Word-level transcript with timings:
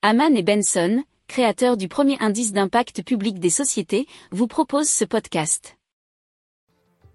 Haman 0.00 0.36
et 0.36 0.44
Benson, 0.44 1.02
créateurs 1.26 1.76
du 1.76 1.88
premier 1.88 2.16
indice 2.20 2.52
d'impact 2.52 3.02
public 3.02 3.40
des 3.40 3.50
sociétés, 3.50 4.06
vous 4.30 4.46
proposent 4.46 4.88
ce 4.88 5.04
podcast. 5.04 5.76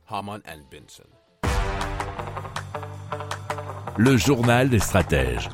Haman 0.09 0.41
and 0.45 0.59
Benson. 0.69 1.05
Le 3.95 4.17
journal 4.17 4.69
des 4.69 4.79
stratèges. 4.79 5.47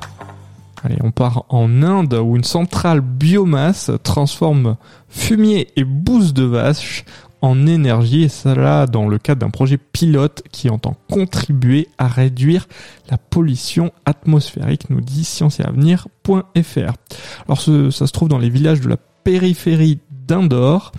Allez, 0.84 0.98
on 1.04 1.12
part 1.12 1.46
en 1.50 1.84
Inde 1.84 2.16
où 2.16 2.36
une 2.36 2.44
centrale 2.44 3.02
biomasse 3.02 3.92
transforme 4.02 4.76
fumier 5.08 5.68
et 5.76 5.84
bouse 5.84 6.34
de 6.34 6.46
vache 6.46 7.06
en 7.42 7.68
énergie 7.68 8.24
et 8.24 8.30
cela 8.30 8.86
dans 8.86 9.08
le 9.08 9.18
cadre 9.18 9.42
d'un 9.42 9.50
projet 9.50 9.78
pilote 9.78 10.44
qui 10.52 10.70
entend 10.70 10.96
contribuer 11.10 11.88
à 11.98 12.08
réduire 12.08 12.68
la 13.10 13.18
pollution 13.18 13.92
atmosphérique, 14.06 14.90
nous 14.90 15.02
dit 15.02 15.24
scienceetavenir.fr. 15.24 16.94
Alors 17.48 17.62
ça 17.62 18.08
se 18.08 18.12
trouve 18.12 18.30
dans 18.30 18.38
les 18.38 18.50
villages 18.50 18.82
de 18.82 18.90
la 18.90 18.98
périphérie 19.24 20.00
d'Indore 20.28 20.92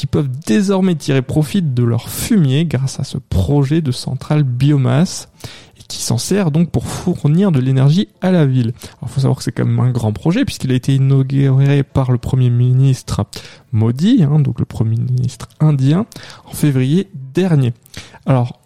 qui 0.00 0.06
peuvent 0.06 0.30
désormais 0.46 0.94
tirer 0.94 1.20
profit 1.20 1.60
de 1.60 1.82
leur 1.82 2.08
fumier 2.08 2.64
grâce 2.64 2.98
à 3.00 3.04
ce 3.04 3.18
projet 3.18 3.82
de 3.82 3.92
centrale 3.92 4.44
biomasse 4.44 5.28
qui 5.88 5.98
s'en 6.00 6.16
sert 6.16 6.50
donc 6.50 6.70
pour 6.70 6.86
fournir 6.86 7.52
de 7.52 7.60
l'énergie 7.60 8.08
à 8.22 8.30
la 8.30 8.46
ville. 8.46 8.72
Alors 8.96 9.10
faut 9.10 9.20
savoir 9.20 9.36
que 9.36 9.44
c'est 9.44 9.52
quand 9.52 9.66
même 9.66 9.78
un 9.78 9.90
grand 9.90 10.14
projet 10.14 10.46
puisqu'il 10.46 10.72
a 10.72 10.74
été 10.74 10.94
inauguré 10.94 11.82
par 11.82 12.12
le 12.12 12.16
Premier 12.16 12.48
ministre 12.48 13.26
Modi, 13.72 14.24
hein, 14.24 14.38
donc 14.38 14.58
le 14.58 14.64
Premier 14.64 14.96
ministre 14.96 15.50
indien, 15.60 16.06
en 16.46 16.52
février 16.52 17.10
dernier. 17.34 17.74
Alors 18.24 18.58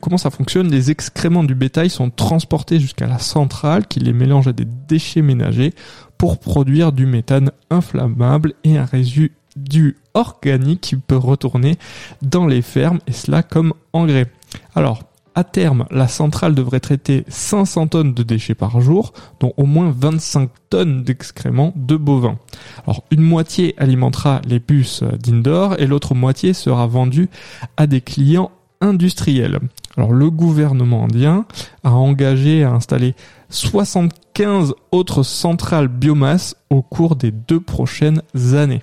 comment 0.00 0.18
ça 0.18 0.30
fonctionne? 0.30 0.70
Les 0.70 0.92
excréments 0.92 1.42
du 1.42 1.56
bétail 1.56 1.90
sont 1.90 2.10
transportés 2.10 2.78
jusqu'à 2.78 3.08
la 3.08 3.18
centrale 3.18 3.88
qui 3.88 3.98
les 3.98 4.12
mélange 4.12 4.46
à 4.46 4.52
des 4.52 4.68
déchets 4.86 5.22
ménagers 5.22 5.74
pour 6.16 6.38
produire 6.38 6.92
du 6.92 7.06
méthane 7.06 7.50
inflammable 7.70 8.54
et 8.62 8.78
un 8.78 8.84
résidu 8.84 9.96
organique 10.16 10.80
qui 10.80 10.96
peut 10.96 11.16
retourner 11.16 11.76
dans 12.22 12.46
les 12.46 12.62
fermes 12.62 12.98
et 13.06 13.12
cela 13.12 13.42
comme 13.42 13.74
engrais. 13.92 14.26
Alors, 14.74 15.04
à 15.38 15.44
terme, 15.44 15.84
la 15.90 16.08
centrale 16.08 16.54
devrait 16.54 16.80
traiter 16.80 17.24
500 17.28 17.88
tonnes 17.88 18.14
de 18.14 18.22
déchets 18.22 18.54
par 18.54 18.80
jour, 18.80 19.12
dont 19.38 19.52
au 19.58 19.66
moins 19.66 19.94
25 19.94 20.48
tonnes 20.70 21.02
d'excréments 21.02 21.74
de 21.76 21.96
bovins. 21.96 22.38
Alors, 22.86 23.04
une 23.10 23.20
moitié 23.20 23.74
alimentera 23.76 24.40
les 24.48 24.60
bus 24.60 25.02
d'indoor 25.02 25.78
et 25.78 25.86
l'autre 25.86 26.14
moitié 26.14 26.54
sera 26.54 26.86
vendue 26.86 27.28
à 27.76 27.86
des 27.86 28.00
clients 28.00 28.50
industriels. 28.80 29.60
Alors, 29.98 30.12
le 30.12 30.30
gouvernement 30.30 31.04
indien 31.04 31.44
a 31.84 31.92
engagé 31.92 32.64
à 32.64 32.72
installer 32.72 33.14
75 33.50 34.74
autres 34.90 35.22
centrales 35.22 35.88
biomasse 35.88 36.56
au 36.70 36.80
cours 36.80 37.14
des 37.14 37.30
deux 37.30 37.60
prochaines 37.60 38.22
années. 38.54 38.82